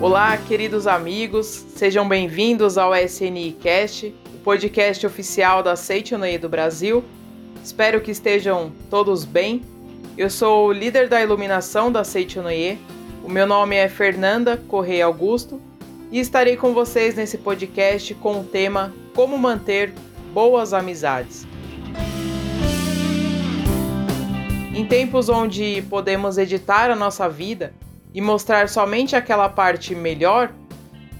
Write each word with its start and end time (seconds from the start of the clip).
Olá, 0.00 0.36
queridos 0.36 0.86
amigos, 0.86 1.46
sejam 1.46 2.06
bem-vindos 2.06 2.76
ao 2.76 2.94
SNI 2.94 3.56
Cast, 3.60 4.14
o 4.34 4.38
podcast 4.44 5.06
oficial 5.06 5.62
da 5.62 5.76
Seitonei 5.76 6.36
do 6.36 6.48
Brasil. 6.48 7.02
Espero 7.64 8.00
que 8.00 8.10
estejam 8.10 8.70
todos 8.90 9.24
bem. 9.24 9.62
Eu 10.16 10.28
sou 10.28 10.68
o 10.68 10.72
líder 10.72 11.08
da 11.08 11.22
iluminação 11.22 11.90
da 11.90 12.04
Seitonei. 12.04 12.78
O 13.24 13.30
meu 13.30 13.46
nome 13.46 13.76
é 13.76 13.88
Fernanda 13.88 14.56
Correia 14.68 15.06
Augusto 15.06 15.60
e 16.12 16.20
estarei 16.20 16.56
com 16.56 16.74
vocês 16.74 17.14
nesse 17.14 17.38
podcast 17.38 18.14
com 18.14 18.40
o 18.40 18.44
tema 18.44 18.92
Como 19.14 19.38
manter 19.38 19.92
boas 20.32 20.74
amizades. 20.74 21.46
Em 24.74 24.84
tempos 24.84 25.28
onde 25.28 25.82
podemos 25.88 26.36
editar 26.36 26.90
a 26.90 26.96
nossa 26.96 27.28
vida, 27.28 27.72
e 28.12 28.20
mostrar 28.20 28.68
somente 28.68 29.14
aquela 29.14 29.48
parte 29.48 29.94
melhor, 29.94 30.52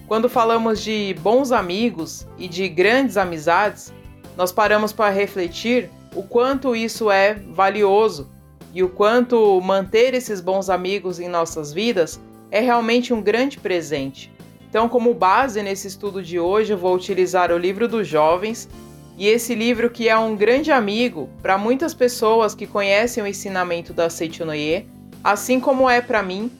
quando 0.08 0.28
falamos 0.28 0.82
de 0.82 1.14
bons 1.20 1.52
amigos 1.52 2.26
e 2.36 2.48
de 2.48 2.68
grandes 2.68 3.16
amizades, 3.16 3.92
nós 4.36 4.50
paramos 4.50 4.92
para 4.92 5.14
refletir 5.14 5.88
o 6.16 6.22
quanto 6.24 6.74
isso 6.74 7.12
é 7.12 7.34
valioso 7.34 8.28
e 8.72 8.82
o 8.82 8.88
quanto 8.88 9.60
manter 9.60 10.14
esses 10.14 10.40
bons 10.40 10.68
amigos 10.68 11.20
em 11.20 11.28
nossas 11.28 11.72
vidas 11.72 12.20
é 12.50 12.58
realmente 12.58 13.14
um 13.14 13.22
grande 13.22 13.58
presente. 13.58 14.32
Então, 14.68 14.88
como 14.88 15.14
base 15.14 15.62
nesse 15.62 15.86
estudo 15.86 16.20
de 16.20 16.40
hoje, 16.40 16.72
eu 16.72 16.78
vou 16.78 16.92
utilizar 16.92 17.52
o 17.52 17.58
livro 17.58 17.86
dos 17.86 18.06
jovens 18.06 18.68
e 19.16 19.28
esse 19.28 19.54
livro 19.54 19.90
que 19.90 20.08
é 20.08 20.18
um 20.18 20.34
grande 20.34 20.72
amigo 20.72 21.28
para 21.40 21.56
muitas 21.56 21.94
pessoas 21.94 22.54
que 22.54 22.66
conhecem 22.66 23.22
o 23.22 23.26
ensinamento 23.26 23.92
da 23.92 24.10
Seichonoye, 24.10 24.88
assim 25.22 25.60
como 25.60 25.88
é 25.88 26.00
para 26.00 26.22
mim 26.22 26.50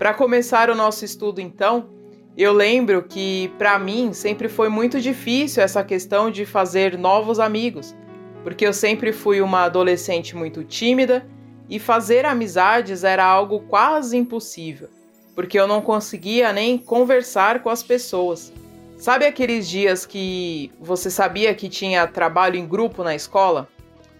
Para 0.00 0.12
começar 0.12 0.68
o 0.68 0.74
nosso 0.74 1.04
estudo, 1.04 1.40
então, 1.40 1.90
eu 2.36 2.52
lembro 2.52 3.04
que 3.04 3.52
para 3.56 3.78
mim 3.78 4.12
sempre 4.12 4.48
foi 4.48 4.68
muito 4.68 5.00
difícil 5.00 5.62
essa 5.62 5.84
questão 5.84 6.32
de 6.32 6.44
fazer 6.44 6.98
novos 6.98 7.38
amigos, 7.38 7.94
porque 8.42 8.66
eu 8.66 8.72
sempre 8.72 9.12
fui 9.12 9.40
uma 9.40 9.62
adolescente 9.62 10.34
muito 10.34 10.64
tímida 10.64 11.24
e 11.70 11.78
fazer 11.78 12.26
amizades 12.26 13.04
era 13.04 13.24
algo 13.24 13.60
quase 13.60 14.16
impossível, 14.16 14.88
porque 15.34 15.58
eu 15.58 15.66
não 15.66 15.80
conseguia 15.80 16.52
nem 16.52 16.78
conversar 16.78 17.62
com 17.62 17.70
as 17.70 17.82
pessoas. 17.82 18.52
Sabe 18.96 19.26
aqueles 19.26 19.68
dias 19.68 20.06
que 20.06 20.70
você 20.80 21.10
sabia 21.10 21.54
que 21.54 21.68
tinha 21.68 22.06
trabalho 22.06 22.56
em 22.56 22.66
grupo 22.66 23.02
na 23.02 23.14
escola? 23.14 23.68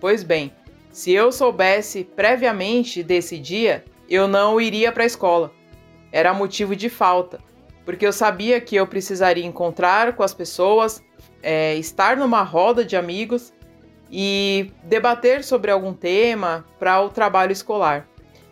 Pois 0.00 0.22
bem, 0.22 0.52
se 0.90 1.12
eu 1.12 1.32
soubesse 1.32 2.04
previamente 2.04 3.02
desse 3.02 3.38
dia, 3.38 3.84
eu 4.08 4.28
não 4.28 4.60
iria 4.60 4.92
para 4.92 5.04
a 5.04 5.06
escola. 5.06 5.52
Era 6.12 6.34
motivo 6.34 6.76
de 6.76 6.88
falta, 6.88 7.40
porque 7.84 8.06
eu 8.06 8.12
sabia 8.12 8.60
que 8.60 8.76
eu 8.76 8.86
precisaria 8.86 9.44
encontrar 9.44 10.14
com 10.14 10.22
as 10.22 10.34
pessoas, 10.34 11.02
é, 11.42 11.74
estar 11.76 12.16
numa 12.16 12.42
roda 12.42 12.84
de 12.84 12.96
amigos 12.96 13.52
e 14.10 14.70
debater 14.82 15.42
sobre 15.42 15.70
algum 15.70 15.92
tema 15.92 16.64
para 16.78 17.00
o 17.00 17.08
trabalho 17.08 17.52
escolar. 17.52 18.06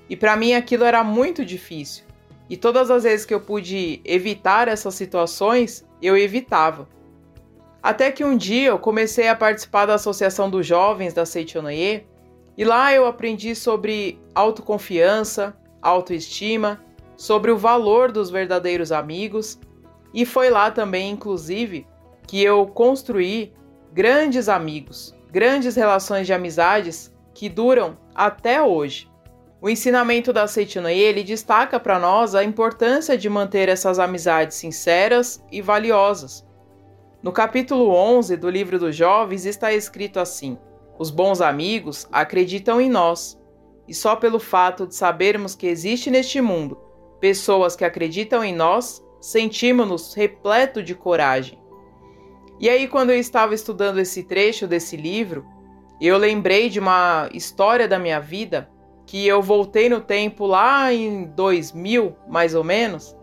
E 0.09 0.17
para 0.17 0.37
mim 0.37 0.55
aquilo 0.55 0.85
era 0.85 1.05
muito 1.05 1.45
difícil. 1.45 2.05
E 2.53 2.57
todas 2.59 2.91
as 2.91 3.05
vezes 3.05 3.25
que 3.25 3.33
eu 3.33 3.41
pude 3.41 4.03
evitar 4.05 4.69
essas 4.69 4.95
situações, 4.95 5.89
eu 6.03 6.19
evitava. 6.19 6.87
Até 7.83 8.13
que 8.13 8.23
um 8.23 8.37
dia 8.37 8.69
eu 8.69 8.79
comecei 8.79 9.27
a 9.27 9.35
participar 9.35 9.87
da 9.87 9.95
Associação 9.95 10.51
dos 10.51 10.67
Jovens 10.67 11.15
da 11.15 11.25
Seichonoye 11.25 12.07
e 12.55 12.63
lá 12.63 12.93
eu 12.93 13.07
aprendi 13.07 13.55
sobre 13.55 14.21
autoconfiança, 14.35 15.57
autoestima, 15.81 16.85
sobre 17.17 17.51
o 17.51 17.57
valor 17.57 18.13
dos 18.13 18.29
verdadeiros 18.29 18.93
amigos, 18.93 19.59
e 20.13 20.27
foi 20.27 20.51
lá 20.51 20.71
também, 20.71 21.11
inclusive, 21.11 21.87
que 22.27 22.43
eu 22.45 22.67
construí 22.67 23.55
grandes 23.95 24.51
amigos, 24.51 25.17
grandes 25.31 25.75
relações 25.75 26.27
de 26.27 26.35
amizades 26.35 27.11
que 27.33 27.49
duram 27.49 27.97
até 28.15 28.61
hoje. 28.61 29.11
O 29.63 29.71
ensinamento 29.71 30.33
da 30.33 30.49
Seitinoye, 30.49 30.99
ele 30.99 31.23
destaca 31.23 31.79
para 31.79 31.97
nós 31.97 32.35
a 32.35 32.43
importância 32.43 33.17
de 33.17 33.29
manter 33.29 33.69
essas 33.69 34.01
amizades 34.01 34.57
sinceras 34.57 35.41
e 35.53 35.63
valiosas. 35.63 36.45
No 37.23 37.31
capítulo 37.31 37.91
11 37.91 38.37
do 38.39 38.51
livro 38.51 38.77
dos 38.77 38.97
jovens 38.97 39.47
está 39.47 39.73
escrito 39.73 40.19
assim: 40.19 40.59
os 40.99 41.11
bons 41.11 41.41
amigos 41.41 42.09
acreditam 42.11 42.81
em 42.81 42.91
nós, 42.91 43.41
e 43.87 43.95
só 43.95 44.17
pelo 44.17 44.41
fato 44.41 44.85
de 44.85 44.97
sabermos 44.97 45.55
que 45.55 45.69
existe 45.69 46.11
neste 46.11 46.41
mundo 46.41 46.77
pessoas 47.21 47.77
que 47.77 47.85
acreditam 47.85 48.43
em 48.43 48.53
nós, 48.53 49.01
sentimos-nos 49.21 50.13
repleto 50.13 50.83
de 50.83 50.93
coragem. 50.93 51.57
E 52.59 52.69
aí, 52.69 52.89
quando 52.89 53.11
eu 53.11 53.17
estava 53.17 53.55
estudando 53.55 54.01
esse 54.01 54.25
trecho 54.25 54.67
desse 54.67 54.97
livro, 54.97 55.47
eu 56.01 56.19
lembrei 56.19 56.69
de 56.69 56.81
uma 56.81 57.29
história 57.33 57.87
da 57.87 57.97
minha 57.97 58.19
vida 58.19 58.72
que 59.07 59.27
eu 59.27 59.43
voltei 59.43 59.89
no 59.89 60.01
tempo 60.01 60.47
lá 60.47 60.93
em 60.93 61.25
2000, 61.25 62.17
mais 62.29 62.55
ou 62.55 62.65
menos, 62.65 63.17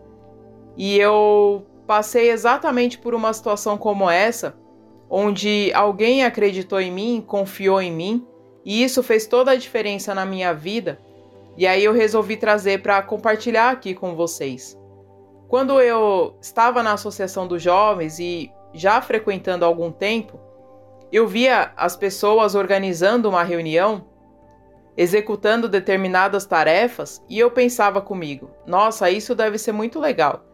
e 0.76 0.98
eu 0.98 1.66
passei 1.86 2.30
exatamente 2.30 2.98
por 2.98 3.14
uma 3.14 3.32
situação 3.32 3.76
como 3.76 4.08
essa 4.08 4.56
onde 5.10 5.72
alguém 5.74 6.24
acreditou 6.24 6.80
em 6.80 6.92
mim, 6.92 7.24
confiou 7.26 7.82
em 7.82 7.90
mim, 7.90 8.24
e 8.64 8.84
isso 8.84 9.02
fez 9.02 9.26
toda 9.26 9.50
a 9.50 9.56
diferença 9.56 10.14
na 10.14 10.24
minha 10.24 10.54
vida. 10.54 11.00
E 11.56 11.66
aí 11.66 11.84
eu 11.84 11.92
resolvi 11.92 12.36
trazer 12.36 12.80
para 12.80 13.02
compartilhar 13.02 13.70
aqui 13.70 13.92
com 13.92 14.14
vocês. 14.14 14.78
Quando 15.48 15.80
eu 15.80 16.36
estava 16.40 16.80
na 16.80 16.92
Associação 16.92 17.48
dos 17.48 17.60
Jovens 17.60 18.20
e 18.20 18.52
já 18.72 19.02
frequentando 19.02 19.64
há 19.64 19.68
algum 19.68 19.90
tempo, 19.90 20.38
eu 21.10 21.26
via 21.26 21.72
as 21.76 21.96
pessoas 21.96 22.54
organizando 22.54 23.28
uma 23.28 23.42
reunião, 23.42 24.06
executando 25.00 25.66
determinadas 25.66 26.44
tarefas, 26.44 27.24
e 27.26 27.38
eu 27.38 27.50
pensava 27.50 28.02
comigo: 28.02 28.50
nossa, 28.66 29.10
isso 29.10 29.34
deve 29.34 29.56
ser 29.56 29.72
muito 29.72 29.98
legal. 29.98 30.44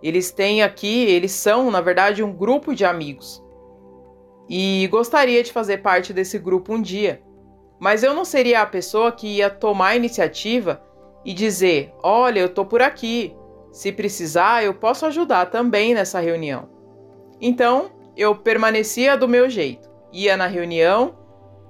Eles 0.00 0.30
têm 0.30 0.62
aqui, 0.62 1.04
eles 1.06 1.32
são, 1.32 1.68
na 1.68 1.80
verdade, 1.80 2.22
um 2.22 2.32
grupo 2.32 2.76
de 2.76 2.84
amigos 2.84 3.42
e 4.48 4.86
gostaria 4.86 5.42
de 5.42 5.52
fazer 5.52 5.78
parte 5.78 6.12
desse 6.12 6.38
grupo 6.38 6.74
um 6.74 6.80
dia. 6.80 7.20
Mas 7.80 8.04
eu 8.04 8.14
não 8.14 8.24
seria 8.24 8.62
a 8.62 8.66
pessoa 8.66 9.10
que 9.10 9.26
ia 9.38 9.50
tomar 9.50 9.88
a 9.88 9.96
iniciativa 9.96 10.80
e 11.24 11.34
dizer: 11.34 11.92
olha, 12.00 12.38
eu 12.38 12.48
tô 12.48 12.64
por 12.64 12.80
aqui, 12.80 13.36
se 13.72 13.90
precisar, 13.90 14.62
eu 14.62 14.74
posso 14.74 15.06
ajudar 15.06 15.46
também 15.46 15.92
nessa 15.92 16.20
reunião. 16.20 16.68
Então 17.40 17.90
eu 18.16 18.36
permanecia 18.36 19.16
do 19.16 19.26
meu 19.26 19.50
jeito, 19.50 19.90
ia 20.12 20.36
na 20.36 20.46
reunião, 20.46 21.18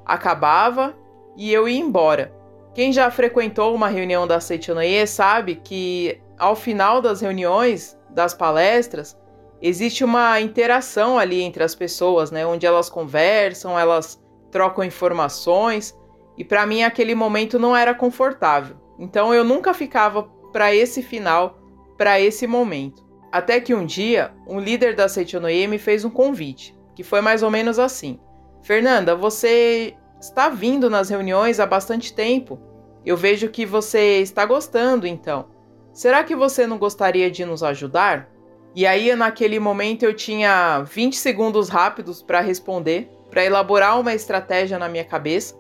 acabava 0.05 0.95
e 1.39 1.53
eu 1.53 1.69
ia 1.69 1.79
embora. 1.79 2.35
Quem 2.75 2.93
já 2.93 3.11
frequentou 3.11 3.75
uma 3.75 3.89
reunião 3.89 4.27
da 4.27 4.41
Seitonoye 4.41 5.07
sabe 5.07 5.55
que 5.55 6.21
ao 6.37 6.57
final 6.57 7.01
das 7.01 7.21
reuniões, 7.21 7.97
das 8.11 8.35
palestras, 8.35 9.17
existe 9.63 10.05
uma 10.05 10.41
interação 10.41 11.19
ali 11.19 11.41
entre 11.41 11.63
as 11.63 11.75
pessoas, 11.75 12.31
né? 12.31 12.45
Onde 12.45 12.67
elas 12.67 12.91
conversam, 12.91 13.79
elas 13.79 14.21
trocam 14.51 14.85
informações. 14.85 15.97
E 16.37 16.45
para 16.45 16.67
mim 16.67 16.83
aquele 16.83 17.15
momento 17.15 17.59
não 17.59 17.75
era 17.75 17.95
confortável. 17.95 18.77
Então 18.99 19.33
eu 19.33 19.45
nunca 19.45 19.73
ficava 19.73 20.25
para 20.53 20.75
esse 20.75 21.03
final, 21.03 21.59
para 21.97 22.21
esse 22.21 22.47
momento. 22.47 23.07
Até 23.31 23.61
que 23.61 23.75
um 23.75 23.85
dia, 23.85 24.33
um 24.47 24.59
líder 24.59 24.95
da 24.95 25.09
Seichonoye 25.09 25.67
me 25.67 25.79
fez 25.79 26.05
um 26.05 26.11
convite, 26.11 26.75
que 26.95 27.05
foi 27.05 27.21
mais 27.21 27.43
ou 27.43 27.51
menos 27.51 27.79
assim: 27.79 28.19
Fernanda, 28.63 29.15
você 29.15 29.95
está 30.21 30.49
vindo 30.49 30.91
nas 30.91 31.09
reuniões 31.09 31.61
há 31.61 31.67
bastante 31.67 32.13
tempo. 32.13 32.59
Eu 33.05 33.17
vejo 33.17 33.49
que 33.49 33.65
você 33.65 34.21
está 34.21 34.45
gostando, 34.45 35.07
então. 35.07 35.47
Será 35.93 36.23
que 36.23 36.37
você 36.37 36.67
não 36.67 36.79
gostaria 36.79 37.31
de 37.31 37.45
nos 37.45 37.63
ajudar? 37.63 38.31
E 38.75 38.87
aí, 38.87 39.15
naquele 39.17 39.59
momento, 39.59 40.05
eu 40.05 40.15
tinha 40.15 40.83
20 40.83 41.17
segundos 41.17 41.69
rápidos 41.69 42.23
para 42.23 42.41
responder, 42.41 43.11
para 43.31 43.45
elaborar 43.45 43.99
uma 43.99 44.15
estratégia 44.15 44.79
na 44.79 44.89
minha 44.89 45.05
cabeça, 45.05 45.57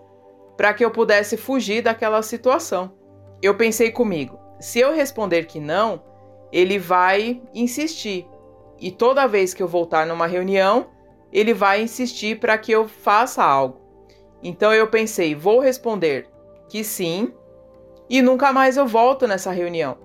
para 0.56 0.74
que 0.74 0.84
eu 0.84 0.90
pudesse 0.90 1.36
fugir 1.36 1.82
daquela 1.82 2.22
situação. 2.22 2.92
Eu 3.42 3.56
pensei 3.56 3.90
comigo: 3.90 4.38
se 4.60 4.78
eu 4.78 4.94
responder 4.94 5.46
que 5.46 5.58
não, 5.58 6.02
ele 6.52 6.78
vai 6.78 7.42
insistir. 7.54 8.26
E 8.78 8.90
toda 8.90 9.26
vez 9.26 9.54
que 9.54 9.62
eu 9.62 9.68
voltar 9.68 10.06
numa 10.06 10.26
reunião, 10.26 10.88
ele 11.32 11.52
vai 11.52 11.82
insistir 11.82 12.38
para 12.38 12.56
que 12.56 12.72
eu 12.72 12.86
faça 12.86 13.42
algo. 13.42 13.87
Então 14.42 14.72
eu 14.72 14.88
pensei: 14.88 15.34
vou 15.34 15.60
responder 15.60 16.28
que 16.68 16.84
sim, 16.84 17.32
e 18.08 18.22
nunca 18.22 18.52
mais 18.52 18.76
eu 18.76 18.86
volto 18.86 19.26
nessa 19.26 19.50
reunião. 19.50 19.98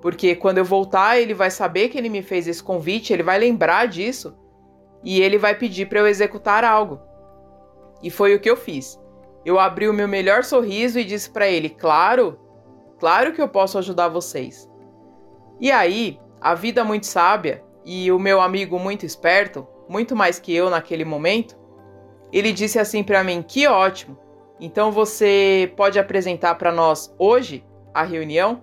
Porque 0.00 0.34
quando 0.34 0.58
eu 0.58 0.64
voltar, 0.64 1.20
ele 1.20 1.32
vai 1.34 1.50
saber 1.50 1.88
que 1.88 1.96
ele 1.96 2.08
me 2.08 2.22
fez 2.22 2.48
esse 2.48 2.62
convite, 2.62 3.12
ele 3.12 3.22
vai 3.22 3.38
lembrar 3.38 3.86
disso 3.86 4.34
e 5.04 5.20
ele 5.20 5.38
vai 5.38 5.54
pedir 5.54 5.88
para 5.88 6.00
eu 6.00 6.06
executar 6.06 6.64
algo. 6.64 7.00
E 8.02 8.10
foi 8.10 8.34
o 8.34 8.40
que 8.40 8.50
eu 8.50 8.56
fiz. 8.56 9.00
Eu 9.44 9.58
abri 9.58 9.88
o 9.88 9.92
meu 9.92 10.08
melhor 10.08 10.44
sorriso 10.44 10.98
e 10.98 11.04
disse 11.04 11.30
para 11.30 11.48
ele: 11.48 11.68
"Claro, 11.68 12.38
claro 12.98 13.32
que 13.32 13.40
eu 13.40 13.48
posso 13.48 13.78
ajudar 13.78 14.08
vocês". 14.08 14.68
E 15.60 15.70
aí, 15.70 16.18
a 16.40 16.54
vida 16.54 16.84
muito 16.84 17.06
sábia 17.06 17.62
e 17.84 18.10
o 18.10 18.18
meu 18.18 18.40
amigo 18.40 18.78
muito 18.78 19.06
esperto, 19.06 19.66
muito 19.88 20.16
mais 20.16 20.38
que 20.38 20.54
eu 20.54 20.68
naquele 20.68 21.04
momento, 21.04 21.56
ele 22.32 22.52
disse 22.52 22.78
assim 22.78 23.02
para 23.02 23.22
mim: 23.22 23.42
"Que 23.42 23.66
ótimo. 23.66 24.18
Então 24.60 24.90
você 24.90 25.72
pode 25.76 25.98
apresentar 25.98 26.54
para 26.54 26.72
nós 26.72 27.14
hoje 27.18 27.64
a 27.92 28.02
reunião?" 28.02 28.62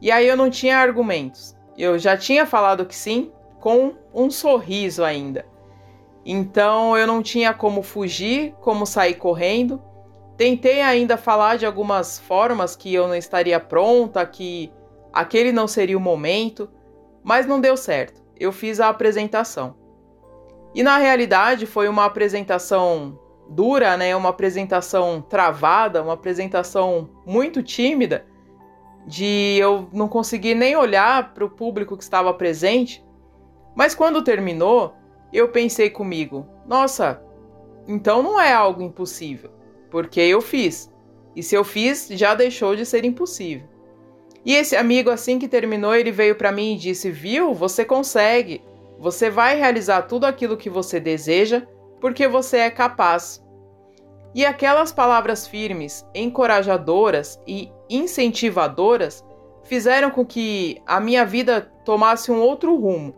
E 0.00 0.10
aí 0.10 0.26
eu 0.26 0.36
não 0.36 0.48
tinha 0.48 0.78
argumentos. 0.78 1.56
Eu 1.76 1.98
já 1.98 2.16
tinha 2.16 2.46
falado 2.46 2.86
que 2.86 2.94
sim, 2.94 3.32
com 3.60 3.94
um 4.14 4.30
sorriso 4.30 5.04
ainda. 5.04 5.44
Então 6.24 6.96
eu 6.96 7.06
não 7.06 7.22
tinha 7.22 7.54
como 7.54 7.82
fugir, 7.82 8.54
como 8.60 8.86
sair 8.86 9.14
correndo. 9.14 9.82
Tentei 10.36 10.82
ainda 10.82 11.16
falar 11.16 11.56
de 11.56 11.66
algumas 11.66 12.18
formas 12.18 12.76
que 12.76 12.94
eu 12.94 13.08
não 13.08 13.14
estaria 13.14 13.58
pronta, 13.58 14.24
que 14.24 14.72
aquele 15.12 15.50
não 15.50 15.66
seria 15.66 15.96
o 15.96 16.00
momento, 16.00 16.70
mas 17.24 17.46
não 17.46 17.60
deu 17.60 17.76
certo. 17.76 18.22
Eu 18.38 18.52
fiz 18.52 18.78
a 18.78 18.88
apresentação. 18.88 19.74
E 20.78 20.82
na 20.84 20.96
realidade 20.96 21.66
foi 21.66 21.88
uma 21.88 22.04
apresentação 22.04 23.18
dura, 23.50 23.96
né? 23.96 24.14
Uma 24.14 24.28
apresentação 24.28 25.20
travada, 25.20 26.00
uma 26.00 26.12
apresentação 26.12 27.10
muito 27.26 27.64
tímida 27.64 28.24
de 29.04 29.56
eu 29.58 29.88
não 29.92 30.06
conseguir 30.06 30.54
nem 30.54 30.76
olhar 30.76 31.34
para 31.34 31.44
o 31.44 31.50
público 31.50 31.96
que 31.96 32.04
estava 32.04 32.32
presente. 32.32 33.04
Mas 33.74 33.92
quando 33.92 34.22
terminou, 34.22 34.94
eu 35.32 35.48
pensei 35.48 35.90
comigo: 35.90 36.46
nossa, 36.64 37.20
então 37.88 38.22
não 38.22 38.40
é 38.40 38.52
algo 38.52 38.80
impossível, 38.80 39.50
porque 39.90 40.20
eu 40.20 40.40
fiz. 40.40 40.94
E 41.34 41.42
se 41.42 41.56
eu 41.56 41.64
fiz, 41.64 42.06
já 42.12 42.36
deixou 42.36 42.76
de 42.76 42.86
ser 42.86 43.04
impossível. 43.04 43.66
E 44.44 44.54
esse 44.54 44.76
amigo, 44.76 45.10
assim 45.10 45.40
que 45.40 45.48
terminou, 45.48 45.92
ele 45.92 46.12
veio 46.12 46.36
para 46.36 46.52
mim 46.52 46.74
e 46.74 46.78
disse: 46.78 47.10
Viu, 47.10 47.52
você 47.52 47.84
consegue. 47.84 48.62
Você 48.98 49.30
vai 49.30 49.56
realizar 49.56 50.02
tudo 50.02 50.24
aquilo 50.24 50.56
que 50.56 50.68
você 50.68 50.98
deseja, 50.98 51.66
porque 52.00 52.26
você 52.26 52.58
é 52.58 52.70
capaz. 52.70 53.44
E 54.34 54.44
aquelas 54.44 54.92
palavras 54.92 55.46
firmes, 55.46 56.04
encorajadoras 56.14 57.40
e 57.46 57.72
incentivadoras 57.88 59.24
fizeram 59.64 60.10
com 60.10 60.24
que 60.24 60.82
a 60.86 61.00
minha 61.00 61.24
vida 61.24 61.72
tomasse 61.84 62.30
um 62.30 62.40
outro 62.40 62.76
rumo. 62.76 63.14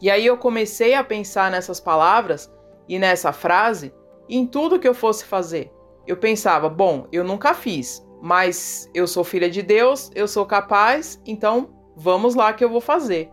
E 0.00 0.10
aí 0.10 0.24
eu 0.24 0.36
comecei 0.36 0.94
a 0.94 1.04
pensar 1.04 1.50
nessas 1.50 1.78
palavras 1.78 2.50
e 2.88 2.98
nessa 2.98 3.32
frase 3.32 3.92
em 4.28 4.46
tudo 4.46 4.78
que 4.78 4.88
eu 4.88 4.94
fosse 4.94 5.24
fazer. 5.24 5.70
Eu 6.06 6.16
pensava, 6.16 6.68
bom, 6.68 7.06
eu 7.12 7.22
nunca 7.22 7.54
fiz, 7.54 8.04
mas 8.22 8.90
eu 8.94 9.06
sou 9.06 9.22
filha 9.22 9.50
de 9.50 9.62
Deus, 9.62 10.10
eu 10.14 10.26
sou 10.26 10.46
capaz, 10.46 11.20
então 11.26 11.70
vamos 11.96 12.34
lá 12.34 12.52
que 12.52 12.64
eu 12.64 12.70
vou 12.70 12.80
fazer. 12.80 13.30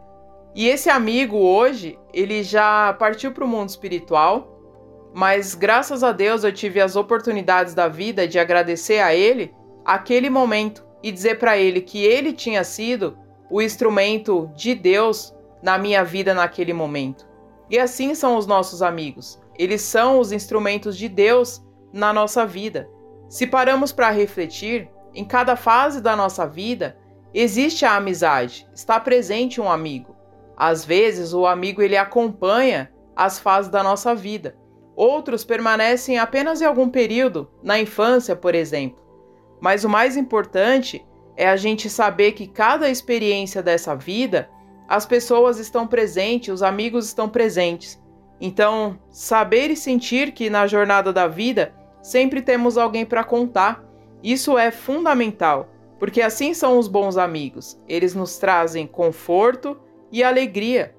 E 0.57 0.67
esse 0.67 0.89
amigo 0.89 1.37
hoje, 1.37 1.99
ele 2.11 2.41
já 2.41 2.91
partiu 2.93 3.31
para 3.31 3.45
o 3.45 3.47
mundo 3.47 3.69
espiritual, 3.69 4.59
mas 5.13 5.53
graças 5.53 6.03
a 6.03 6.11
Deus 6.11 6.43
eu 6.43 6.51
tive 6.51 6.81
as 6.81 6.95
oportunidades 6.95 7.75
da 7.75 7.87
vida 7.87 8.27
de 8.27 8.39
agradecer 8.39 8.97
a 8.99 9.13
ele 9.13 9.53
aquele 9.85 10.31
momento 10.31 10.83
e 11.03 11.11
dizer 11.11 11.37
para 11.37 11.59
ele 11.59 11.79
que 11.79 12.03
ele 12.03 12.33
tinha 12.33 12.63
sido 12.63 13.15
o 13.51 13.61
instrumento 13.61 14.49
de 14.55 14.73
Deus 14.73 15.31
na 15.61 15.77
minha 15.77 16.03
vida 16.03 16.33
naquele 16.33 16.73
momento. 16.73 17.29
E 17.69 17.77
assim 17.77 18.15
são 18.15 18.35
os 18.35 18.47
nossos 18.47 18.81
amigos. 18.81 19.39
Eles 19.59 19.83
são 19.83 20.19
os 20.19 20.31
instrumentos 20.31 20.97
de 20.97 21.07
Deus 21.07 21.63
na 21.93 22.11
nossa 22.11 22.47
vida. 22.47 22.89
Se 23.29 23.45
paramos 23.45 23.91
para 23.91 24.09
refletir, 24.09 24.89
em 25.13 25.23
cada 25.23 25.55
fase 25.55 26.01
da 26.01 26.15
nossa 26.15 26.47
vida 26.47 26.97
existe 27.31 27.85
a 27.85 27.95
amizade, 27.95 28.67
está 28.73 28.99
presente 28.99 29.61
um 29.61 29.69
amigo. 29.69 30.16
Às 30.57 30.83
vezes 30.83 31.33
o 31.33 31.45
amigo 31.45 31.83
ele 31.83 31.95
acompanha 31.95 32.91
as 33.15 33.37
fases 33.37 33.69
da 33.69 33.83
nossa 33.83 34.15
vida. 34.15 34.57
Outros 34.95 35.43
permanecem 35.43 36.17
apenas 36.17 36.59
em 36.59 36.65
algum 36.65 36.89
período, 36.89 37.47
na 37.61 37.79
infância, 37.79 38.35
por 38.35 38.55
exemplo. 38.55 38.99
Mas 39.61 39.83
o 39.83 39.89
mais 39.89 40.17
importante 40.17 41.05
é 41.35 41.47
a 41.47 41.55
gente 41.55 41.87
saber 41.87 42.31
que 42.31 42.47
cada 42.47 42.89
experiência 42.89 43.61
dessa 43.61 43.95
vida, 43.95 44.49
as 44.87 45.05
pessoas 45.05 45.59
estão 45.59 45.85
presentes, 45.85 46.51
os 46.51 46.63
amigos 46.63 47.05
estão 47.05 47.29
presentes. 47.29 48.01
Então, 48.41 48.99
saber 49.11 49.69
e 49.69 49.75
sentir 49.75 50.31
que 50.31 50.49
na 50.49 50.65
jornada 50.65 51.13
da 51.13 51.27
vida 51.27 51.75
sempre 52.01 52.41
temos 52.41 52.77
alguém 52.77 53.05
para 53.05 53.23
contar, 53.23 53.83
isso 54.23 54.57
é 54.57 54.71
fundamental, 54.71 55.69
porque 55.99 56.21
assim 56.21 56.53
são 56.55 56.79
os 56.79 56.87
bons 56.87 57.17
amigos. 57.17 57.79
Eles 57.87 58.15
nos 58.15 58.37
trazem 58.39 58.87
conforto 58.87 59.77
e 60.11 60.23
alegria. 60.23 60.95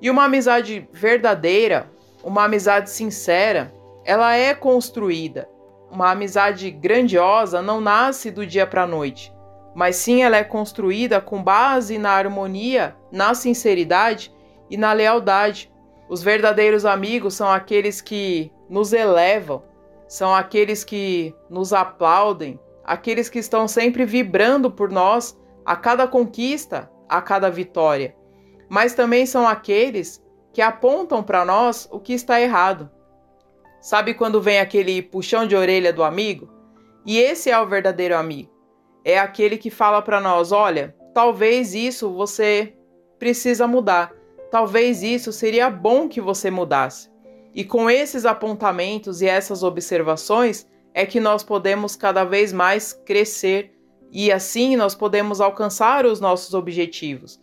E 0.00 0.10
uma 0.10 0.24
amizade 0.24 0.88
verdadeira, 0.92 1.90
uma 2.22 2.44
amizade 2.44 2.90
sincera, 2.90 3.72
ela 4.04 4.34
é 4.34 4.54
construída 4.54 5.48
uma 5.92 6.10
amizade 6.10 6.70
grandiosa 6.70 7.60
não 7.60 7.78
nasce 7.78 8.30
do 8.30 8.46
dia 8.46 8.66
para 8.66 8.84
a 8.84 8.86
noite, 8.86 9.30
mas 9.74 9.96
sim 9.96 10.22
ela 10.22 10.38
é 10.38 10.42
construída 10.42 11.20
com 11.20 11.42
base 11.42 11.98
na 11.98 12.10
harmonia, 12.12 12.96
na 13.12 13.34
sinceridade 13.34 14.34
e 14.70 14.76
na 14.78 14.94
lealdade. 14.94 15.70
Os 16.08 16.22
verdadeiros 16.22 16.86
amigos 16.86 17.34
são 17.34 17.50
aqueles 17.50 18.00
que 18.00 18.50
nos 18.70 18.94
elevam, 18.94 19.62
são 20.08 20.34
aqueles 20.34 20.82
que 20.82 21.34
nos 21.50 21.74
aplaudem, 21.74 22.58
aqueles 22.82 23.28
que 23.28 23.38
estão 23.38 23.68
sempre 23.68 24.06
vibrando 24.06 24.70
por 24.70 24.90
nós 24.90 25.38
a 25.64 25.76
cada 25.76 26.08
conquista, 26.08 26.90
a 27.06 27.20
cada 27.20 27.50
vitória. 27.50 28.16
Mas 28.72 28.94
também 28.94 29.26
são 29.26 29.46
aqueles 29.46 30.24
que 30.50 30.62
apontam 30.62 31.22
para 31.22 31.44
nós 31.44 31.86
o 31.92 32.00
que 32.00 32.14
está 32.14 32.40
errado. 32.40 32.90
Sabe 33.82 34.14
quando 34.14 34.40
vem 34.40 34.60
aquele 34.60 35.02
puxão 35.02 35.46
de 35.46 35.54
orelha 35.54 35.92
do 35.92 36.02
amigo? 36.02 36.48
E 37.04 37.18
esse 37.18 37.50
é 37.50 37.60
o 37.60 37.66
verdadeiro 37.66 38.16
amigo. 38.16 38.50
É 39.04 39.18
aquele 39.18 39.58
que 39.58 39.68
fala 39.68 40.00
para 40.00 40.22
nós: 40.22 40.52
olha, 40.52 40.96
talvez 41.12 41.74
isso 41.74 42.14
você 42.14 42.72
precisa 43.18 43.66
mudar. 43.66 44.10
Talvez 44.50 45.02
isso 45.02 45.34
seria 45.34 45.68
bom 45.68 46.08
que 46.08 46.18
você 46.22 46.50
mudasse. 46.50 47.10
E 47.54 47.64
com 47.64 47.90
esses 47.90 48.24
apontamentos 48.24 49.20
e 49.20 49.26
essas 49.28 49.62
observações 49.62 50.66
é 50.94 51.04
que 51.04 51.20
nós 51.20 51.44
podemos 51.44 51.94
cada 51.94 52.24
vez 52.24 52.54
mais 52.54 52.94
crescer 52.94 53.70
e 54.10 54.32
assim 54.32 54.76
nós 54.76 54.94
podemos 54.94 55.42
alcançar 55.42 56.06
os 56.06 56.20
nossos 56.20 56.54
objetivos. 56.54 57.38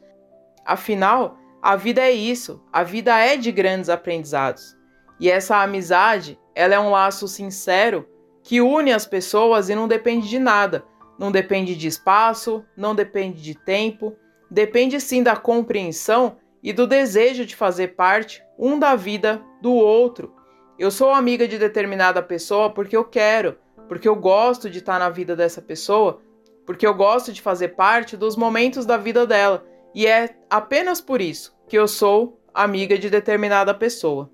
Afinal, 0.69 1.35
a 1.63 1.75
vida 1.75 1.99
é 1.99 2.11
isso, 2.11 2.61
a 2.71 2.83
vida 2.83 3.17
é 3.17 3.35
de 3.35 3.51
grandes 3.51 3.89
aprendizados. 3.89 4.77
E 5.19 5.27
essa 5.27 5.57
amizade, 5.57 6.39
ela 6.53 6.75
é 6.75 6.79
um 6.79 6.91
laço 6.91 7.27
sincero 7.27 8.07
que 8.43 8.61
une 8.61 8.93
as 8.93 9.07
pessoas 9.07 9.67
e 9.67 9.73
não 9.73 9.88
depende 9.88 10.29
de 10.29 10.38
nada. 10.38 10.85
Não 11.17 11.31
depende 11.31 11.75
de 11.75 11.88
espaço, 11.88 12.63
não 12.77 12.93
depende 12.93 13.41
de 13.41 13.55
tempo, 13.55 14.15
depende 14.49 15.01
sim 15.01 15.23
da 15.23 15.35
compreensão 15.35 16.38
e 16.61 16.71
do 16.71 16.85
desejo 16.85 17.47
de 17.47 17.55
fazer 17.55 17.95
parte 17.95 18.43
um 18.55 18.77
da 18.77 18.95
vida 18.95 19.41
do 19.63 19.73
outro. 19.73 20.35
Eu 20.77 20.91
sou 20.91 21.09
amiga 21.09 21.47
de 21.47 21.57
determinada 21.57 22.21
pessoa 22.21 22.69
porque 22.69 22.95
eu 22.95 23.03
quero, 23.03 23.57
porque 23.88 24.07
eu 24.07 24.15
gosto 24.15 24.69
de 24.69 24.77
estar 24.77 24.99
na 24.99 25.09
vida 25.09 25.35
dessa 25.35 25.63
pessoa, 25.63 26.21
porque 26.63 26.85
eu 26.85 26.93
gosto 26.93 27.33
de 27.33 27.41
fazer 27.41 27.69
parte 27.69 28.15
dos 28.15 28.35
momentos 28.35 28.85
da 28.85 28.97
vida 28.97 29.25
dela. 29.25 29.65
E 29.93 30.05
é 30.05 30.36
apenas 30.50 31.01
por 31.01 31.22
isso 31.22 31.58
que 31.67 31.77
eu 31.77 31.88
sou 31.88 32.41
amiga 32.53 32.98
de 32.98 33.10
determinada 33.10 33.74
pessoa. 33.74 34.29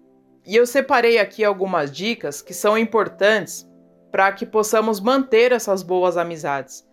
E 0.46 0.56
eu 0.56 0.66
separei 0.66 1.18
aqui 1.18 1.44
algumas 1.44 1.92
dicas 1.92 2.42
que 2.42 2.54
são 2.54 2.78
importantes 2.78 3.70
para 4.12 4.32
que 4.32 4.46
possamos 4.46 5.00
manter 5.00 5.52
essas 5.52 5.84
boas 5.84 6.18
amizades. 6.18 6.88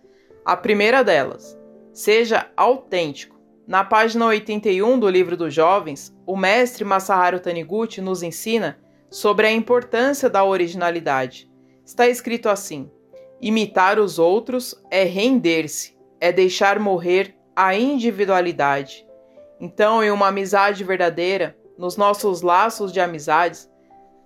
A 0.44 0.56
primeira 0.56 1.04
delas, 1.04 1.56
seja 1.92 2.50
autêntico. 2.56 3.40
Na 3.66 3.84
página 3.84 4.26
81 4.26 4.98
do 4.98 5.08
livro 5.08 5.36
dos 5.36 5.54
jovens, 5.54 6.12
o 6.26 6.36
mestre 6.36 6.84
Masaharu 6.84 7.38
Taniguchi 7.38 8.00
nos 8.00 8.22
ensina 8.22 8.78
sobre 9.08 9.46
a 9.46 9.52
importância 9.52 10.28
da 10.28 10.42
originalidade. 10.44 11.48
Está 11.84 12.08
escrito 12.08 12.48
assim: 12.48 12.90
imitar 13.40 13.98
os 13.98 14.18
outros 14.18 14.74
é 14.90 15.04
render-se, 15.04 15.96
é 16.20 16.32
deixar 16.32 16.80
morrer 16.80 17.36
a 17.54 17.74
individualidade. 17.74 19.06
Então, 19.60 20.02
em 20.02 20.10
uma 20.10 20.28
amizade 20.28 20.82
verdadeira, 20.82 21.56
nos 21.78 21.96
nossos 21.96 22.42
laços 22.42 22.92
de 22.92 23.00
amizades, 23.00 23.70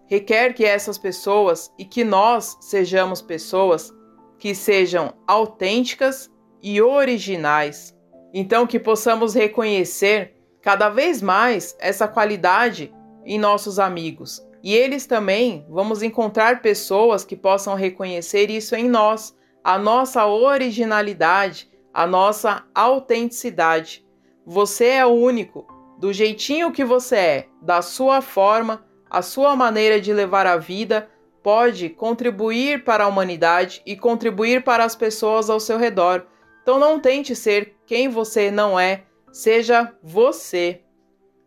requer 0.07 0.53
que 0.53 0.65
essas 0.65 0.99
pessoas 0.99 1.71
e 1.79 1.85
que 1.85 2.05
nós 2.05 2.57
sejamos 2.61 3.21
pessoas 3.21 3.93
que 4.39 4.55
sejam 4.55 5.15
autênticas 5.27 6.31
e 6.63 6.81
originais. 6.81 7.95
Então, 8.33 8.67
que 8.67 8.79
possamos 8.79 9.35
reconhecer 9.35 10.37
cada 10.63 10.89
vez 10.89 11.23
mais 11.23 11.77
essa 11.79 12.09
qualidade 12.09 12.93
em 13.25 13.39
nossos 13.39 13.79
amigos. 13.79 14.45
E 14.63 14.75
eles 14.75 15.07
também 15.07 15.65
vamos 15.69 16.03
encontrar 16.03 16.61
pessoas 16.61 17.25
que 17.25 17.37
possam 17.37 17.75
reconhecer 17.75 18.51
isso 18.51 18.75
em 18.75 18.89
nós, 18.89 19.35
a 19.63 19.79
nossa 19.79 20.27
originalidade, 20.27 21.71
a 21.97 22.07
nossa 22.07 22.63
autenticidade. 22.75 24.07
Você 24.45 24.85
é 24.85 25.07
único, 25.07 25.67
do 25.99 26.13
jeitinho 26.13 26.71
que 26.71 26.85
você 26.85 27.17
é, 27.17 27.49
da 27.63 27.81
sua 27.81 28.21
forma, 28.21 28.85
a 29.09 29.23
sua 29.23 29.57
maneira 29.57 29.99
de 29.99 30.13
levar 30.13 30.47
a 30.47 30.59
vida 30.59 31.09
pode 31.43 31.89
contribuir 31.89 32.85
para 32.85 33.05
a 33.05 33.07
humanidade 33.07 33.81
e 33.87 33.97
contribuir 33.97 34.63
para 34.63 34.85
as 34.85 34.95
pessoas 34.95 35.49
ao 35.49 35.59
seu 35.59 35.79
redor. 35.79 36.27
Então 36.63 36.79
não 36.79 37.01
tente 37.01 37.35
ser 37.35 37.75
quem 37.87 38.11
você 38.11 38.51
não 38.51 38.79
é, 38.79 39.05
seja 39.33 39.91
você. 40.03 40.83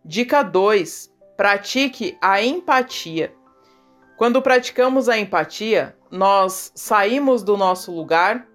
Dica 0.04 0.42
2: 0.42 1.14
pratique 1.38 2.18
a 2.20 2.42
empatia. 2.42 3.36
Quando 4.18 4.42
praticamos 4.42 5.10
a 5.10 5.20
empatia, 5.20 5.96
nós 6.10 6.72
saímos 6.74 7.44
do 7.44 7.56
nosso 7.56 7.92
lugar 7.92 8.50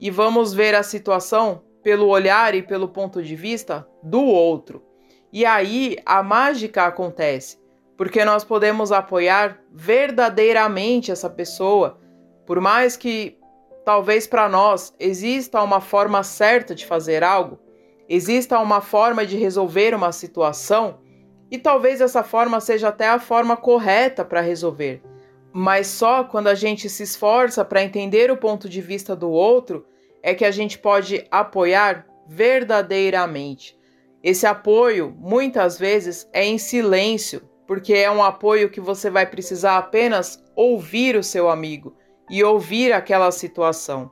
e 0.00 0.10
vamos 0.10 0.54
ver 0.54 0.74
a 0.74 0.82
situação 0.82 1.62
pelo 1.82 2.06
olhar 2.08 2.54
e 2.54 2.62
pelo 2.62 2.88
ponto 2.88 3.22
de 3.22 3.36
vista 3.36 3.86
do 4.02 4.22
outro. 4.22 4.82
E 5.32 5.44
aí 5.44 5.96
a 6.04 6.22
mágica 6.22 6.84
acontece, 6.84 7.58
porque 7.96 8.24
nós 8.24 8.42
podemos 8.42 8.90
apoiar 8.90 9.60
verdadeiramente 9.70 11.10
essa 11.12 11.28
pessoa, 11.28 11.98
por 12.46 12.60
mais 12.60 12.96
que 12.96 13.38
talvez 13.84 14.26
para 14.26 14.48
nós 14.48 14.94
exista 14.98 15.62
uma 15.62 15.80
forma 15.80 16.22
certa 16.22 16.74
de 16.74 16.86
fazer 16.86 17.22
algo, 17.22 17.58
exista 18.08 18.58
uma 18.58 18.80
forma 18.80 19.24
de 19.24 19.36
resolver 19.36 19.94
uma 19.94 20.12
situação, 20.12 20.98
e 21.50 21.58
talvez 21.58 22.00
essa 22.00 22.22
forma 22.22 22.60
seja 22.60 22.88
até 22.88 23.08
a 23.08 23.18
forma 23.18 23.56
correta 23.56 24.24
para 24.24 24.40
resolver. 24.40 25.02
Mas 25.52 25.88
só 25.88 26.24
quando 26.24 26.46
a 26.48 26.54
gente 26.54 26.88
se 26.88 27.02
esforça 27.02 27.64
para 27.64 27.82
entender 27.82 28.30
o 28.30 28.36
ponto 28.36 28.68
de 28.68 28.80
vista 28.80 29.16
do 29.16 29.30
outro 29.30 29.84
é 30.22 30.34
que 30.34 30.44
a 30.44 30.50
gente 30.50 30.78
pode 30.78 31.26
apoiar 31.30 32.06
verdadeiramente. 32.28 33.76
Esse 34.22 34.46
apoio, 34.46 35.14
muitas 35.18 35.78
vezes, 35.78 36.28
é 36.32 36.44
em 36.44 36.58
silêncio, 36.58 37.42
porque 37.66 37.94
é 37.94 38.10
um 38.10 38.22
apoio 38.22 38.70
que 38.70 38.80
você 38.80 39.10
vai 39.10 39.26
precisar 39.26 39.78
apenas 39.78 40.42
ouvir 40.54 41.16
o 41.16 41.24
seu 41.24 41.48
amigo 41.48 41.96
e 42.28 42.44
ouvir 42.44 42.92
aquela 42.92 43.30
situação. 43.32 44.10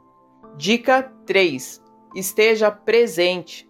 Dica 0.56 1.02
3: 1.26 1.80
esteja 2.14 2.70
presente. 2.70 3.68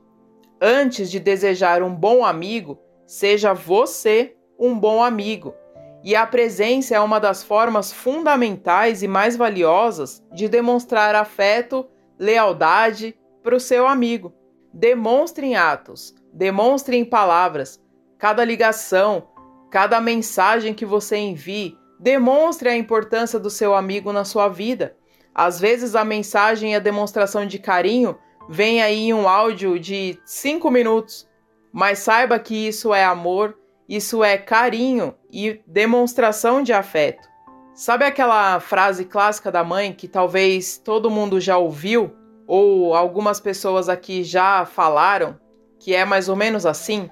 Antes 0.61 1.11
de 1.11 1.21
desejar 1.21 1.83
um 1.83 1.95
bom 1.95 2.25
amigo, 2.25 2.79
seja 3.07 3.53
você 3.53 4.37
um 4.59 4.79
bom 4.79 5.03
amigo. 5.03 5.55
E 6.03 6.15
a 6.15 6.27
presença 6.27 6.95
é 6.95 7.01
uma 7.01 7.19
das 7.19 7.43
formas 7.43 7.93
fundamentais 7.93 9.03
e 9.03 9.09
mais 9.09 9.37
valiosas 9.37 10.23
de 10.33 10.49
demonstrar 10.49 11.15
afeto, 11.15 11.89
lealdade 12.19 13.19
para 13.43 13.57
o 13.57 13.61
seu 13.61 13.87
amigo. 13.87 14.33
Demonstre 14.73 15.47
em 15.47 15.57
atos, 15.57 16.15
demonstre 16.33 16.97
em 16.97 17.05
palavras. 17.05 17.81
Cada 18.17 18.45
ligação, 18.45 19.29
cada 19.71 20.01
mensagem 20.01 20.73
que 20.73 20.85
você 20.85 21.17
envie, 21.17 21.77
demonstre 21.99 22.69
a 22.69 22.77
importância 22.77 23.39
do 23.39 23.51
seu 23.51 23.75
amigo 23.75 24.13
na 24.13 24.25
sua 24.25 24.49
vida. 24.49 24.97
Às 25.35 25.59
vezes 25.59 25.95
a 25.95 26.05
mensagem 26.05 26.73
e 26.73 26.77
a 26.77 26.81
demonstração 26.81 27.47
de 27.47 27.59
carinho 27.59 28.17
vem 28.49 28.83
aí 28.83 29.09
em 29.09 29.15
um 29.15 29.29
áudio 29.29 29.79
de 29.79 30.19
5 30.25 30.71
minutos, 30.71 31.29
mas 31.73 31.99
saiba 31.99 32.39
que 32.39 32.69
isso 32.69 32.95
é 32.95 33.05
amor, 33.05 33.58
isso 33.89 34.23
é 34.23 34.37
carinho 34.37 35.15
e 35.33 35.61
demonstração 35.67 36.63
de 36.63 36.73
afeto. 36.73 37.27
Sabe 37.75 38.05
aquela 38.05 38.61
frase 38.61 39.05
clássica 39.05 39.51
da 39.51 39.65
mãe 39.65 39.93
que 39.93 40.09
talvez 40.09 40.77
todo 40.79 41.11
mundo 41.11 41.41
já 41.41 41.57
ouviu 41.57 42.13
ou 42.47 42.95
algumas 42.95 43.41
pessoas 43.41 43.89
aqui 43.89 44.25
já 44.25 44.67
falaram, 44.67 45.39
que 45.79 45.95
é 45.95 46.05
mais 46.05 46.29
ou 46.29 46.37
menos 46.37 46.67
assim? 46.67 47.09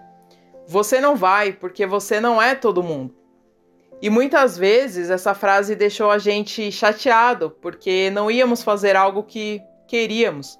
Você 0.66 1.00
não 1.00 1.14
vai 1.14 1.52
porque 1.52 1.87
você 1.87 2.21
não 2.21 2.42
é 2.42 2.54
todo 2.54 2.83
mundo. 2.83 3.14
E 4.02 4.11
muitas 4.11 4.59
vezes 4.59 5.09
essa 5.09 5.35
frase 5.35 5.75
deixou 5.75 6.11
a 6.11 6.18
gente 6.18 6.71
chateado 6.71 7.50
porque 7.62 8.11
não 8.11 8.30
íamos 8.30 8.62
fazer 8.62 8.97
algo 8.97 9.23
que 9.23 9.62
queríamos. 9.87 10.59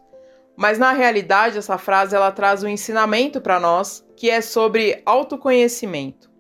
Mas 0.57 0.79
na 0.79 0.93
realidade 0.93 1.59
essa 1.59 1.77
frase 1.77 2.17
ela 2.17 2.33
traz 2.33 2.63
um 2.63 2.69
ensinamento 2.69 3.41
para 3.41 3.61
nós 3.61 4.05
que 4.17 4.31
é 4.31 4.41
sobre 4.41 5.03
autoconhecimento. 5.05 6.31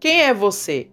Quem 0.00 0.22
é 0.22 0.34
você? 0.34 0.90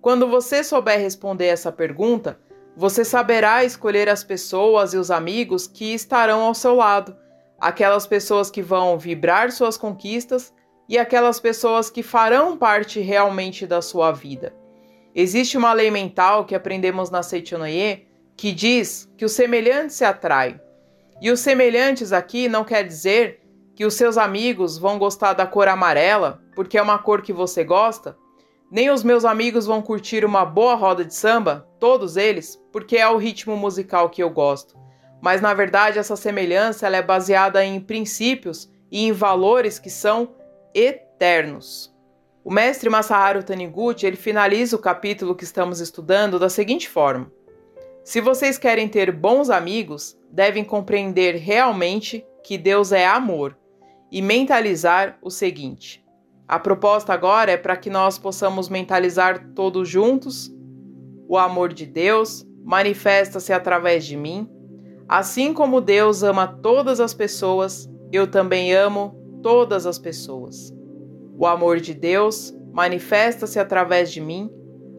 Quando 0.00 0.28
você 0.28 0.64
souber 0.64 0.98
responder 0.98 1.46
essa 1.46 1.70
pergunta, 1.70 2.40
você 2.76 3.04
saberá 3.04 3.64
escolher 3.64 4.08
as 4.08 4.22
pessoas 4.22 4.94
e 4.94 4.96
os 4.96 5.10
amigos 5.10 5.66
que 5.66 5.94
estarão 5.94 6.42
ao 6.42 6.54
seu 6.54 6.74
lado, 6.74 7.16
aquelas 7.58 8.06
pessoas 8.06 8.50
que 8.50 8.62
vão 8.62 8.98
vibrar 8.98 9.50
suas 9.50 9.76
conquistas 9.76 10.54
e 10.88 10.98
aquelas 10.98 11.40
pessoas 11.40 11.90
que 11.90 12.02
farão 12.02 12.56
parte 12.56 13.00
realmente 13.00 13.66
da 13.66 13.82
sua 13.82 14.12
vida. 14.12 14.54
Existe 15.14 15.56
uma 15.56 15.72
lei 15.72 15.90
mental 15.90 16.44
que 16.44 16.54
aprendemos 16.54 17.10
na 17.10 17.22
Seichonoye 17.22 18.06
que 18.36 18.52
diz 18.52 19.10
que 19.16 19.24
os 19.24 19.32
semelhantes 19.32 19.96
se 19.96 20.04
atraem. 20.04 20.60
E 21.20 21.30
os 21.30 21.40
semelhantes 21.40 22.12
aqui 22.12 22.48
não 22.48 22.64
quer 22.64 22.84
dizer 22.84 23.40
que 23.74 23.84
os 23.84 23.94
seus 23.94 24.18
amigos 24.18 24.78
vão 24.78 24.98
gostar 24.98 25.32
da 25.32 25.46
cor 25.46 25.68
amarela 25.68 26.42
porque 26.54 26.78
é 26.78 26.82
uma 26.82 26.98
cor 26.98 27.22
que 27.22 27.32
você 27.32 27.62
gosta, 27.62 28.16
nem 28.70 28.90
os 28.90 29.04
meus 29.04 29.24
amigos 29.24 29.66
vão 29.66 29.80
curtir 29.80 30.24
uma 30.24 30.44
boa 30.44 30.74
roda 30.74 31.04
de 31.04 31.14
samba, 31.14 31.68
todos 31.78 32.16
eles, 32.16 32.60
porque 32.72 32.96
é 32.96 33.08
o 33.08 33.16
ritmo 33.16 33.56
musical 33.56 34.10
que 34.10 34.22
eu 34.22 34.30
gosto. 34.30 34.76
Mas 35.22 35.40
na 35.40 35.54
verdade 35.54 35.98
essa 35.98 36.16
semelhança 36.16 36.88
é 36.88 37.02
baseada 37.02 37.64
em 37.64 37.78
princípios 37.78 38.70
e 38.90 39.04
em 39.04 39.12
valores 39.12 39.78
que 39.78 39.90
são 39.90 40.34
eternos. 40.74 41.94
O 42.44 42.52
mestre 42.52 42.88
Masaharu 42.88 43.42
Taniguchi 43.42 44.06
ele 44.06 44.16
finaliza 44.16 44.76
o 44.76 44.80
capítulo 44.80 45.34
que 45.34 45.44
estamos 45.44 45.80
estudando 45.80 46.38
da 46.38 46.48
seguinte 46.48 46.88
forma: 46.88 47.30
Se 48.06 48.20
vocês 48.20 48.56
querem 48.56 48.86
ter 48.86 49.10
bons 49.10 49.50
amigos, 49.50 50.16
devem 50.30 50.62
compreender 50.62 51.34
realmente 51.34 52.24
que 52.44 52.56
Deus 52.56 52.92
é 52.92 53.04
amor 53.04 53.58
e 54.12 54.22
mentalizar 54.22 55.18
o 55.20 55.28
seguinte: 55.28 56.04
a 56.46 56.56
proposta 56.56 57.12
agora 57.12 57.50
é 57.50 57.56
para 57.56 57.76
que 57.76 57.90
nós 57.90 58.16
possamos 58.16 58.68
mentalizar 58.68 59.48
todos 59.56 59.88
juntos. 59.88 60.54
O 61.26 61.36
amor 61.36 61.72
de 61.72 61.84
Deus 61.84 62.46
manifesta-se 62.64 63.52
através 63.52 64.06
de 64.06 64.16
mim. 64.16 64.48
Assim 65.08 65.52
como 65.52 65.80
Deus 65.80 66.22
ama 66.22 66.46
todas 66.46 67.00
as 67.00 67.12
pessoas, 67.12 67.90
eu 68.12 68.30
também 68.30 68.72
amo 68.72 69.40
todas 69.42 69.84
as 69.84 69.98
pessoas. 69.98 70.72
O 71.36 71.44
amor 71.44 71.80
de 71.80 71.92
Deus 71.92 72.56
manifesta-se 72.72 73.58
através 73.58 74.12
de 74.12 74.20
mim. 74.20 74.48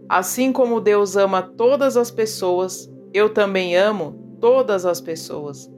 Assim 0.10 0.52
como 0.52 0.82
Deus 0.82 1.16
ama 1.16 1.42
todas 1.42 1.96
as 1.96 2.12
pessoas, 2.12 2.90
eu 3.14 3.30
também 3.30 3.76
amo 3.76 4.38
todas 4.40 4.86
as 4.86 5.02
pessoas. 5.02 5.70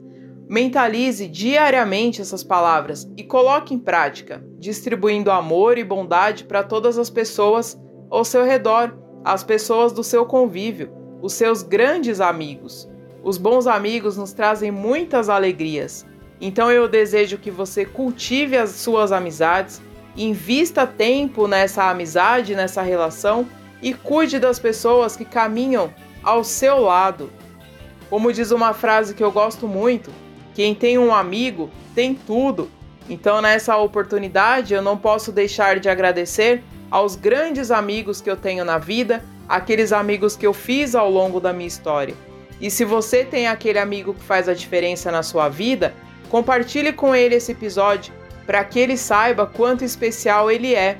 Mentalize 0.48 1.28
diariamente 1.28 2.20
essas 2.20 2.42
palavras 2.42 3.08
e 3.16 3.22
coloque 3.22 3.72
em 3.72 3.78
prática, 3.78 4.44
distribuindo 4.58 5.30
amor 5.30 5.78
e 5.78 5.84
bondade 5.84 6.44
para 6.44 6.64
todas 6.64 6.98
as 6.98 7.08
pessoas 7.08 7.80
ao 8.10 8.24
seu 8.24 8.44
redor, 8.44 8.96
as 9.24 9.44
pessoas 9.44 9.92
do 9.92 10.02
seu 10.02 10.26
convívio, 10.26 10.90
os 11.22 11.34
seus 11.34 11.62
grandes 11.62 12.20
amigos. 12.20 12.88
Os 13.22 13.38
bons 13.38 13.66
amigos 13.66 14.16
nos 14.16 14.32
trazem 14.32 14.70
muitas 14.70 15.28
alegrias. 15.28 16.06
Então 16.40 16.70
eu 16.70 16.88
desejo 16.88 17.38
que 17.38 17.50
você 17.50 17.84
cultive 17.84 18.56
as 18.56 18.70
suas 18.70 19.12
amizades, 19.12 19.80
invista 20.16 20.86
tempo 20.86 21.46
nessa 21.46 21.90
amizade, 21.90 22.56
nessa 22.56 22.82
relação 22.82 23.46
e 23.82 23.94
cuide 23.94 24.38
das 24.38 24.58
pessoas 24.58 25.16
que 25.16 25.24
caminham 25.24 25.92
ao 26.22 26.44
seu 26.44 26.80
lado. 26.80 27.30
Como 28.08 28.32
diz 28.32 28.50
uma 28.50 28.72
frase 28.74 29.14
que 29.14 29.22
eu 29.22 29.30
gosto 29.30 29.68
muito, 29.68 30.10
quem 30.54 30.74
tem 30.74 30.98
um 30.98 31.14
amigo 31.14 31.70
tem 31.94 32.14
tudo. 32.14 32.70
Então, 33.08 33.40
nessa 33.40 33.76
oportunidade, 33.76 34.74
eu 34.74 34.82
não 34.82 34.96
posso 34.96 35.32
deixar 35.32 35.80
de 35.80 35.88
agradecer 35.88 36.62
aos 36.90 37.14
grandes 37.16 37.70
amigos 37.70 38.20
que 38.20 38.30
eu 38.30 38.36
tenho 38.36 38.64
na 38.64 38.78
vida, 38.78 39.24
aqueles 39.48 39.92
amigos 39.92 40.36
que 40.36 40.46
eu 40.46 40.52
fiz 40.52 40.94
ao 40.94 41.10
longo 41.10 41.40
da 41.40 41.52
minha 41.52 41.68
história. 41.68 42.14
E 42.60 42.70
se 42.70 42.84
você 42.84 43.24
tem 43.24 43.46
aquele 43.46 43.78
amigo 43.78 44.12
que 44.12 44.22
faz 44.22 44.48
a 44.48 44.54
diferença 44.54 45.10
na 45.10 45.22
sua 45.22 45.48
vida, 45.48 45.94
compartilhe 46.28 46.92
com 46.92 47.14
ele 47.14 47.36
esse 47.36 47.52
episódio 47.52 48.12
para 48.46 48.64
que 48.64 48.78
ele 48.78 48.96
saiba 48.96 49.46
quanto 49.46 49.84
especial 49.84 50.50
ele 50.50 50.74
é. 50.74 50.96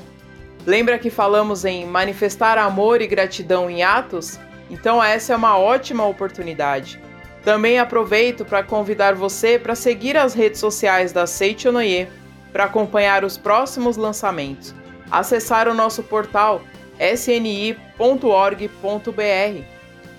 Lembra 0.67 0.99
que 0.99 1.11
falamos 1.11 1.65
em 1.65 1.85
manifestar 1.87 2.57
amor 2.57 3.00
e 3.03 3.07
gratidão 3.07 3.69
em 3.69 3.83
atos? 3.83 4.39
Então 4.71 5.03
essa 5.03 5.35
é 5.35 5.37
uma 5.37 5.59
ótima 5.59 6.07
oportunidade. 6.07 6.99
Também 7.45 7.79
aproveito 7.79 8.45
para 8.45 8.62
convidar 8.62 9.15
você 9.15 9.59
para 9.59 9.75
seguir 9.75 10.17
as 10.17 10.33
redes 10.33 10.61
sociais 10.61 11.12
da 11.12 11.27
Seichonoye 11.27 12.09
para 12.53 12.65
acompanhar 12.65 13.25
os 13.25 13.37
próximos 13.37 13.97
lançamentos. 13.97 14.75
Acessar 15.11 15.69
o 15.69 15.75
nosso 15.75 16.03
portal 16.03 16.62
sni.org.br. 16.99 17.77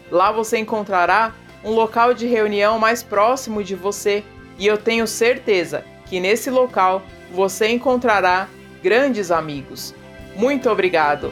Lá 0.09 0.31
você 0.31 0.57
encontrará 0.57 1.33
um 1.63 1.71
local 1.71 2.13
de 2.13 2.25
reunião 2.25 2.77
mais 2.77 3.01
próximo 3.03 3.63
de 3.63 3.75
você 3.75 4.23
e 4.57 4.67
eu 4.67 4.77
tenho 4.77 5.07
certeza 5.07 5.85
que 6.07 6.19
nesse 6.19 6.49
local 6.49 7.03
você 7.31 7.69
encontrará 7.69 8.49
grandes 8.83 9.31
amigos. 9.31 9.93
Muito 10.35 10.69
obrigado! 10.69 11.31